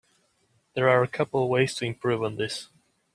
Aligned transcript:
There 0.73 0.89
are 0.89 1.03
a 1.03 1.07
couple 1.07 1.47
ways 1.47 1.75
to 1.75 1.85
improve 1.85 2.23
on 2.23 2.35
this. 2.37 2.69